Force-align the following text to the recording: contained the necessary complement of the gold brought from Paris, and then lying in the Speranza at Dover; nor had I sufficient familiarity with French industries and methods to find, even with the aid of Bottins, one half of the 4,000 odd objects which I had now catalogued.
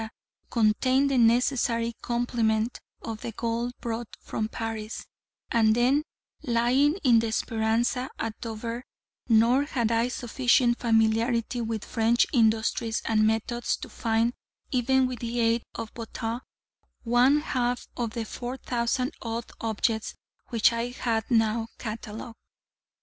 contained 0.49 1.11
the 1.11 1.17
necessary 1.19 1.93
complement 2.01 2.79
of 3.03 3.21
the 3.21 3.31
gold 3.31 3.71
brought 3.81 4.07
from 4.19 4.47
Paris, 4.47 5.05
and 5.51 5.75
then 5.75 6.01
lying 6.41 6.97
in 7.03 7.19
the 7.19 7.31
Speranza 7.31 8.09
at 8.17 8.33
Dover; 8.41 8.83
nor 9.29 9.65
had 9.65 9.91
I 9.91 10.07
sufficient 10.07 10.79
familiarity 10.79 11.61
with 11.61 11.85
French 11.85 12.25
industries 12.33 13.03
and 13.05 13.27
methods 13.27 13.77
to 13.77 13.89
find, 13.89 14.33
even 14.71 15.05
with 15.05 15.19
the 15.19 15.39
aid 15.39 15.61
of 15.75 15.93
Bottins, 15.93 16.41
one 17.03 17.41
half 17.41 17.87
of 17.95 18.15
the 18.15 18.25
4,000 18.25 19.13
odd 19.21 19.51
objects 19.61 20.15
which 20.49 20.73
I 20.73 20.87
had 20.87 21.29
now 21.29 21.67
catalogued. 21.77 22.37